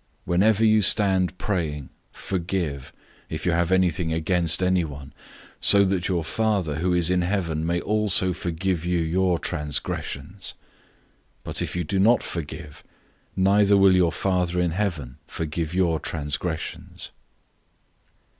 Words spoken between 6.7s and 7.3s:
who is in